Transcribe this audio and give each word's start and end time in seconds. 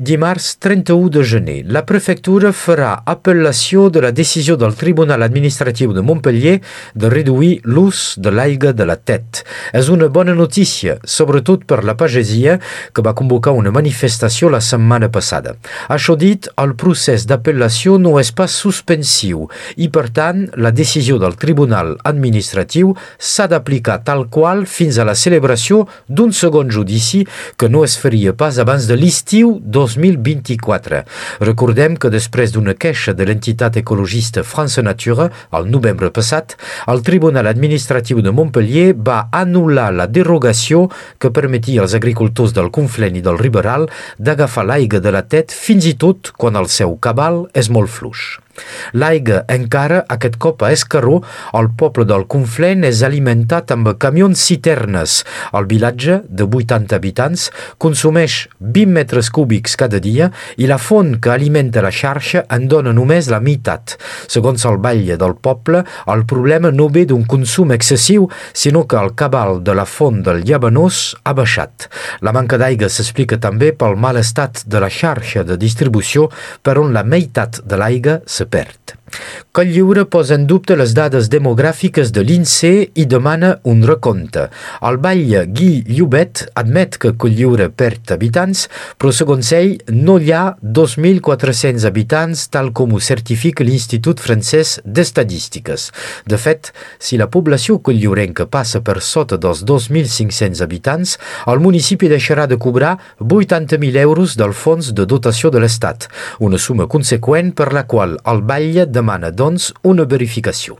dimarts 0.00 0.56
31 0.58 1.10
de 1.10 1.22
gener. 1.22 1.58
La 1.68 1.82
prefectura 1.84 2.54
farà 2.56 2.94
apel·lació 3.04 3.90
de 3.92 4.00
la 4.00 4.10
decisió 4.16 4.54
del 4.56 4.72
Tribunal 4.72 5.20
Administratiu 5.20 5.92
de 5.92 6.00
Montpellier 6.00 6.54
de 6.94 7.10
reduir 7.12 7.60
l'ús 7.68 8.14
de 8.16 8.32
l'aigua 8.32 8.72
de 8.72 8.86
la 8.88 8.96
TET. 8.96 9.42
És 9.76 9.90
una 9.92 10.08
bona 10.08 10.32
notícia, 10.32 10.94
sobretot 11.04 11.66
per 11.68 11.82
la 11.84 11.98
pagesia, 12.00 12.56
que 12.96 13.04
va 13.04 13.12
convocar 13.12 13.52
una 13.52 13.74
manifestació 13.76 14.48
la 14.48 14.62
setmana 14.64 15.10
passada. 15.12 15.52
Això 15.92 16.16
dit, 16.16 16.48
el 16.56 16.72
procés 16.80 17.28
d'apel·lació 17.28 17.98
no 18.00 18.14
és 18.22 18.32
pas 18.32 18.56
suspensiu 18.56 19.50
i, 19.76 19.90
per 19.92 20.06
tant, 20.16 20.46
la 20.56 20.72
decisió 20.72 21.20
del 21.20 21.36
Tribunal 21.36 21.98
Administratiu 22.08 22.94
s'ha 23.18 23.50
d'aplicar 23.52 24.00
tal 24.08 24.30
qual 24.32 24.64
fins 24.64 24.96
a 24.96 25.04
la 25.04 25.18
celebració 25.26 25.84
d'un 26.08 26.32
segon 26.32 26.72
judici 26.72 27.26
que 27.60 27.68
no 27.68 27.84
es 27.84 28.00
faria 28.00 28.32
pas 28.32 28.56
abans 28.56 28.88
de 28.88 28.96
l'estiu 28.96 29.58
2024. 29.96 31.02
Recordem 31.46 31.96
que 31.96 32.10
després 32.12 32.52
d'una 32.52 32.74
queixa 32.74 33.14
de 33.16 33.26
l'entitat 33.26 33.78
ecologista 33.80 34.44
France 34.44 34.82
Nature 34.82 35.30
al 35.50 35.70
novembre 35.70 36.10
passat, 36.14 36.56
el 36.90 37.02
Tribunal 37.06 37.48
Administratiu 37.50 38.20
de 38.22 38.34
Montpellier 38.34 38.92
va 38.94 39.22
anul·lar 39.32 39.90
la 39.94 40.06
derogació 40.10 40.88
que 41.18 41.32
permetia 41.34 41.82
als 41.82 41.96
agricultors 41.98 42.54
del 42.56 42.70
Conflent 42.74 43.16
i 43.16 43.24
del 43.24 43.40
Riberal 43.40 43.88
d'agafar 44.18 44.66
l'aigua 44.68 45.00
de 45.00 45.14
la 45.14 45.24
tet 45.24 45.54
fins 45.54 45.88
i 45.88 45.96
tot 45.96 46.34
quan 46.36 46.58
el 46.60 46.68
seu 46.68 46.96
cabal 47.00 47.46
és 47.54 47.70
molt 47.72 47.90
fluix. 47.90 48.38
L'aigua 48.92 49.44
encara 49.48 50.04
aquest 50.08 50.38
cop 50.42 50.62
a 50.62 50.72
Escaró, 50.74 51.20
el 51.56 51.70
poble 51.78 52.06
del 52.08 52.26
Conflent 52.30 52.84
és 52.88 53.02
alimentat 53.06 53.72
amb 53.74 53.92
camions 54.00 54.40
citernes. 54.40 55.20
El 55.56 55.68
vilatge, 55.70 56.20
de 56.28 56.46
80 56.46 56.96
habitants, 56.96 57.48
consumeix 57.78 58.46
20 58.60 58.94
metres 58.96 59.30
cúbics 59.30 59.76
cada 59.80 60.00
dia 60.02 60.30
i 60.56 60.68
la 60.70 60.78
font 60.78 61.16
que 61.22 61.32
alimenta 61.32 61.82
la 61.84 61.92
xarxa 61.94 62.44
en 62.50 62.66
dona 62.70 62.92
només 62.96 63.30
la 63.32 63.40
meitat. 63.40 63.96
Segons 64.30 64.64
el 64.68 64.80
batlle 64.82 65.16
del 65.20 65.36
poble, 65.40 65.84
el 66.10 66.24
problema 66.26 66.70
no 66.74 66.88
ve 66.92 67.06
d'un 67.06 67.24
consum 67.28 67.72
excessiu, 67.76 68.28
sinó 68.52 68.86
que 68.86 68.98
el 69.00 69.14
cabal 69.14 69.62
de 69.64 69.74
la 69.74 69.86
font 69.86 70.22
del 70.26 70.44
Llabanós 70.44 71.16
ha 71.24 71.34
baixat. 71.36 71.88
La 72.20 72.34
manca 72.36 72.58
d'aigua 72.60 72.90
s'explica 72.90 73.38
també 73.40 73.72
pel 73.72 73.96
mal 73.96 74.18
estat 74.20 74.64
de 74.66 74.82
la 74.82 74.90
xarxa 74.90 75.44
de 75.46 75.56
distribució 75.60 76.28
per 76.62 76.76
on 76.80 76.92
la 76.96 77.04
meitat 77.06 77.60
de 77.64 77.78
l'aigua 77.80 78.20
se 78.26 78.46
perd. 78.50 78.99
Coll 79.52 79.72
Lliure 79.74 80.04
posa 80.06 80.36
en 80.38 80.44
dubte 80.46 80.76
les 80.78 80.92
dades 80.94 81.26
demogràfiques 81.32 82.12
de 82.14 82.22
l'INSEE 82.22 82.84
i 83.02 83.06
demana 83.10 83.56
un 83.66 83.82
recompte. 83.86 84.44
El 84.86 84.98
batlle 85.02 85.42
Guy 85.50 85.80
Llobet 85.88 86.44
admet 86.60 86.98
que 87.02 87.10
Coll 87.18 87.34
Lliure 87.34 87.66
perd 87.74 88.12
habitants, 88.14 88.68
però 88.98 89.10
segons 89.14 89.50
ell 89.56 89.72
no 89.90 90.18
hi 90.22 90.30
ha 90.30 90.44
2.400 90.62 91.86
habitants 91.88 92.44
tal 92.54 92.70
com 92.76 92.94
ho 92.94 93.00
certifica 93.02 93.66
l'Institut 93.66 94.22
francès 94.22 94.76
d'Estadístiques. 94.84 95.88
De 96.30 96.38
fet, 96.38 96.70
si 97.02 97.18
la 97.18 97.26
població 97.26 97.80
colliurenca 97.82 98.46
passa 98.46 98.84
per 98.86 99.00
sota 99.02 99.38
dels 99.40 99.64
2.500 99.66 100.62
habitants, 100.62 101.16
el 101.50 101.58
municipi 101.64 102.10
deixarà 102.12 102.46
de 102.46 102.58
cobrar 102.60 102.96
80.000 103.18 103.98
euros 104.04 104.36
del 104.38 104.54
fons 104.54 104.92
de 104.94 105.06
dotació 105.10 105.50
de 105.50 105.62
l'Estat, 105.62 106.06
una 106.38 106.58
suma 106.58 106.86
conseqüent 106.86 107.50
per 107.56 107.72
la 107.74 107.86
qual 107.90 108.16
el 108.30 108.46
batlle 108.46 108.86
demana 109.00 109.32
doncs 109.32 109.72
una 109.82 110.06
verificació. 110.14 110.78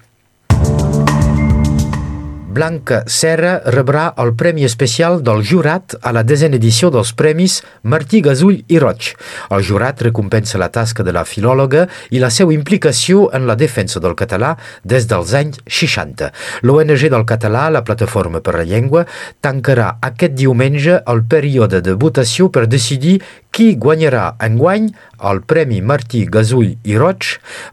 Blanca 2.50 3.04
Serra 3.06 3.60
rebrà 3.70 4.08
el 4.18 4.32
Premi 4.34 4.64
Especial 4.66 5.20
del 5.22 5.44
Jurat 5.46 5.94
a 6.02 6.10
la 6.10 6.24
desena 6.26 6.58
edició 6.58 6.88
dels 6.90 7.12
Premis 7.14 7.60
Martí 7.86 8.18
Gasull 8.26 8.64
i 8.66 8.80
Roig. 8.82 9.12
El 9.54 9.62
jurat 9.62 10.02
recompensa 10.02 10.58
la 10.58 10.68
tasca 10.74 11.06
de 11.06 11.14
la 11.14 11.22
filòloga 11.22 11.84
i 12.10 12.18
la 12.18 12.32
seva 12.34 12.52
implicació 12.56 13.28
en 13.38 13.46
la 13.46 13.54
defensa 13.54 14.02
del 14.02 14.18
català 14.18 14.56
des 14.82 15.06
dels 15.06 15.30
anys 15.38 15.62
60. 15.78 16.32
L'ONG 16.66 17.06
del 17.14 17.24
català, 17.24 17.68
la 17.70 17.84
Plataforma 17.86 18.42
per 18.42 18.58
la 18.58 18.66
Llengua, 18.66 19.06
tancarà 19.40 19.92
aquest 20.10 20.34
diumenge 20.34 20.98
el 21.06 21.22
període 21.30 21.78
de 21.86 21.94
votació 21.94 22.50
per 22.50 22.66
decidir 22.66 23.20
qui 23.50 23.74
guanyarà 23.76 24.36
enguany 24.40 24.88
el 25.28 25.42
Premi 25.44 25.80
Martí 25.84 26.22
Gasull 26.24 26.70
i 26.88 26.96
Roig. 26.96 27.26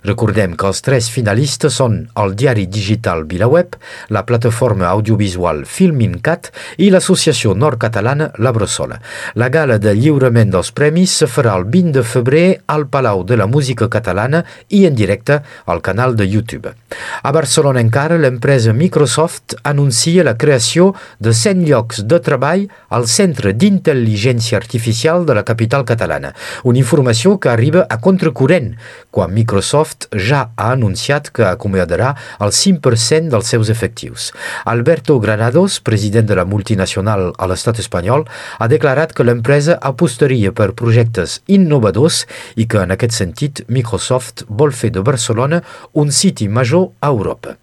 Recordem 0.04 0.56
que 0.60 0.68
els 0.68 0.82
tres 0.84 1.08
finalistes 1.14 1.78
són 1.80 2.00
el 2.20 2.34
diari 2.36 2.66
digital 2.68 3.24
VilaWeb, 3.30 3.78
la 4.12 4.24
plataforma 4.28 4.90
audiovisual 4.90 5.64
Filmincat 5.70 6.52
i 6.84 6.90
l'associació 6.92 7.54
nord-catalana 7.56 8.32
La 8.44 8.52
Bressola. 8.56 9.00
La 9.40 9.48
gala 9.54 9.78
de 9.80 9.94
lliurament 9.96 10.52
dels 10.52 10.74
premis 10.76 11.14
se 11.22 11.30
farà 11.32 11.56
el 11.60 11.68
20 11.72 11.96
de 11.98 12.04
febrer 12.04 12.48
al 12.68 12.88
Palau 12.92 13.24
de 13.24 13.38
la 13.40 13.48
Música 13.48 13.88
Catalana 13.88 14.44
i 14.68 14.84
en 14.90 14.98
directe 14.98 15.40
al 15.66 15.82
canal 15.82 16.18
de 16.20 16.28
YouTube. 16.28 16.74
A 17.24 17.32
Barcelona 17.32 17.82
encara, 17.84 18.18
l'empresa 18.20 18.74
Microsoft 18.74 19.56
anuncia 19.64 20.26
la 20.28 20.36
creació 20.38 20.94
de 21.20 21.34
100 21.34 21.64
llocs 21.68 22.04
de 22.04 22.20
treball 22.24 22.68
al 22.90 23.08
Centre 23.08 23.54
d'Intel·ligència 23.54 24.60
Artificial 24.60 25.26
de 25.26 25.38
la 25.38 25.46
capital 25.48 25.67
catalana. 25.88 26.34
Una 26.64 26.80
informació 26.80 27.38
que 27.40 27.50
arriba 27.50 27.86
a 27.90 28.00
contracorrent, 28.02 28.74
quan 29.12 29.34
Microsoft 29.34 30.08
ja 30.14 30.52
ha 30.56 30.72
anunciat 30.72 31.30
que 31.34 31.46
acomiadarà 31.50 32.14
el 32.40 32.54
5% 32.56 33.34
dels 33.34 33.52
seus 33.54 33.70
efectius. 33.70 34.32
Alberto 34.66 35.20
Granados, 35.20 35.80
president 35.80 36.28
de 36.28 36.40
la 36.40 36.46
multinacional 36.46 37.34
a 37.38 37.52
l'estat 37.52 37.80
espanyol, 37.84 38.26
ha 38.60 38.68
declarat 38.72 39.14
que 39.14 39.28
l'empresa 39.28 39.78
apostaria 39.82 40.54
per 40.56 40.74
projectes 40.74 41.42
innovadors 41.48 42.26
i 42.56 42.68
que, 42.68 42.82
en 42.82 42.96
aquest 42.96 43.18
sentit, 43.20 43.66
Microsoft 43.68 44.46
vol 44.48 44.72
fer 44.72 44.94
de 44.96 45.04
Barcelona 45.04 45.64
un 45.94 46.12
siti 46.12 46.48
major 46.48 46.92
a 47.02 47.14
Europa. 47.14 47.58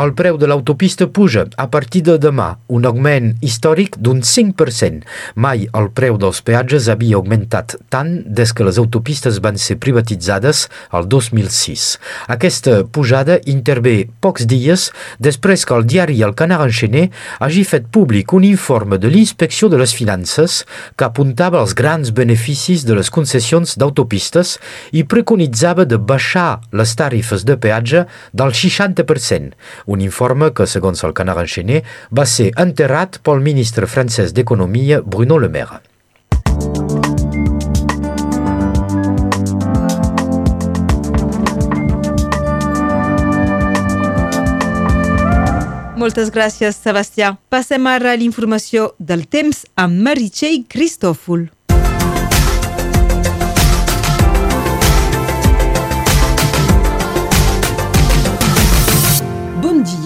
El 0.00 0.14
preu 0.16 0.38
de 0.40 0.46
l'autopista 0.48 1.04
puja 1.12 1.42
a 1.60 1.66
partir 1.68 2.00
de 2.06 2.14
demà, 2.16 2.54
un 2.72 2.86
augment 2.88 3.34
històric 3.44 3.98
d'un 4.00 4.22
5%. 4.24 5.02
Mai 5.36 5.66
el 5.76 5.88
preu 5.92 6.14
dels 6.16 6.38
peatges 6.46 6.86
havia 6.88 7.18
augmentat 7.18 7.74
tant 7.92 8.08
des 8.24 8.54
que 8.56 8.64
les 8.64 8.78
autopistes 8.80 9.40
van 9.44 9.58
ser 9.60 9.76
privatitzades 9.82 10.62
el 10.96 11.08
2006. 11.12 11.84
Aquesta 12.32 12.78
pujada 12.88 13.36
intervé 13.44 14.06
pocs 14.24 14.46
dies 14.48 14.86
després 15.20 15.66
que 15.68 15.76
el 15.76 15.84
diari 15.90 16.16
El 16.24 16.32
Canard 16.38 16.70
Enchené 16.70 17.10
hagi 17.44 17.66
fet 17.68 17.90
públic 17.92 18.32
un 18.32 18.48
informe 18.48 18.96
de 18.96 19.12
l'Inspecció 19.12 19.68
de 19.68 19.82
les 19.82 19.92
Finances 19.92 20.62
que 20.96 21.10
apuntava 21.10 21.60
els 21.60 21.76
grans 21.76 22.14
beneficis 22.16 22.86
de 22.88 22.96
les 22.96 23.12
concessions 23.12 23.76
d'autopistes 23.76 24.56
i 24.96 25.04
preconitzava 25.04 25.84
de 25.84 26.00
baixar 26.00 26.62
les 26.72 26.96
tarifes 26.96 27.44
de 27.44 27.60
peatge 27.60 28.06
del 28.32 28.56
60%, 28.64 29.52
un 29.90 30.00
informe 30.06 30.52
que, 30.54 30.68
segons 30.70 31.02
el 31.06 31.14
Canard 31.18 31.42
Enchené, 31.42 31.82
va 32.14 32.26
ser 32.26 32.50
enterrat 32.64 33.18
pel 33.26 33.42
ministre 33.42 33.90
francès 33.90 34.34
d'Economia 34.36 35.02
Bruno 35.02 35.38
Le 35.42 35.50
Maire. 35.50 35.82
Moltes 46.00 46.30
gràcies, 46.32 46.78
Sebastià. 46.80 47.34
Passem 47.52 47.84
ara 47.90 48.14
a 48.14 48.16
l'informació 48.16 48.94
del 48.96 49.26
temps 49.28 49.66
amb 49.76 50.00
Meritxell 50.06 50.62
Cristòfol. 50.70 51.50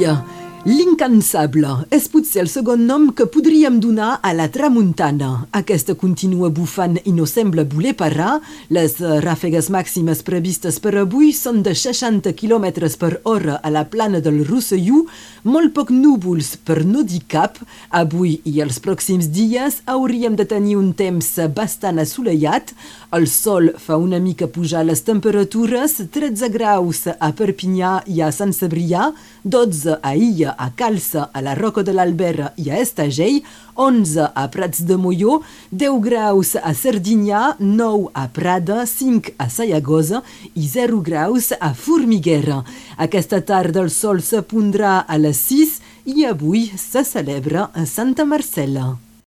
Bon 0.04 0.12
dia. 0.12 0.33
L'incansable 0.64 1.68
és 1.92 2.06
potser 2.08 2.38
el 2.40 2.46
segon 2.48 2.86
nom 2.88 3.10
que 3.12 3.26
podríem 3.28 3.74
donar 3.84 4.14
a 4.24 4.30
la 4.32 4.46
tramuntana. 4.48 5.42
Aquesta 5.52 5.92
continua 5.92 6.48
bufant 6.48 6.94
i 7.04 7.12
no 7.12 7.26
sembla 7.28 7.66
voler 7.68 7.92
parar. 8.00 8.38
Les 8.72 8.94
ràfegues 8.96 9.68
màximes 9.68 10.22
previstes 10.24 10.78
per 10.80 10.94
avui 11.02 11.34
són 11.36 11.60
de 11.66 11.74
60 11.76 12.32
km 12.40 12.64
per 12.96 13.10
hora 13.28 13.58
a 13.60 13.72
la 13.74 13.82
plana 13.84 14.22
del 14.24 14.40
Rosselló, 14.48 15.02
molt 15.44 15.74
poc 15.76 15.92
núvols 15.92 16.54
per 16.56 16.78
no 16.88 17.04
dir 17.04 17.20
cap. 17.28 17.60
Avui 17.92 18.38
i 18.48 18.62
els 18.64 18.80
pròxims 18.80 19.28
dies 19.28 19.82
hauríem 19.84 20.32
de 20.40 20.48
tenir 20.48 20.78
un 20.80 20.94
temps 20.96 21.28
bastant 21.52 22.00
assolellat. 22.00 22.72
El 23.12 23.28
sol 23.28 23.74
fa 23.76 24.00
una 24.00 24.16
mica 24.16 24.48
pujar 24.48 24.86
les 24.88 25.04
temperatures, 25.04 26.00
13 26.08 26.48
graus 26.56 27.04
a 27.12 27.32
Perpinyà 27.36 27.98
i 28.08 28.24
a 28.24 28.32
Sant 28.32 28.56
Cebrià, 28.56 29.12
12 29.44 30.00
a 30.00 30.16
Illa 30.16 30.53
a 30.58 30.70
Calça, 30.76 31.28
a 31.32 31.40
la 31.44 31.54
Roca 31.54 31.82
de 31.82 31.92
l'Albera 31.92 32.52
i 32.56 32.70
a 32.70 32.80
Estagell, 32.82 33.42
11 33.76 34.28
a 34.34 34.44
Prats 34.54 34.82
de 34.88 34.96
Molló, 34.96 35.40
10 35.70 36.00
graus 36.04 36.54
a 36.56 36.74
Serdinyà, 36.74 37.56
9 37.58 38.10
a 38.14 38.26
Prada, 38.28 38.86
5 38.86 39.36
a 39.38 39.48
Sayagosa 39.50 40.22
i 40.54 40.66
0 40.68 41.00
graus 41.04 41.52
a 41.58 41.74
Formiguera. 41.74 42.62
Aquesta 42.96 43.40
tarda 43.40 43.84
el 43.84 43.90
sol 43.90 44.22
se 44.22 44.42
pondrà 44.42 45.00
a 45.06 45.18
les 45.18 45.40
6 45.50 45.80
i 46.04 46.28
avui 46.28 46.70
se 46.76 47.04
celebra 47.04 47.70
a 47.74 47.86
Santa 47.86 48.24
Marcela. 48.24 49.03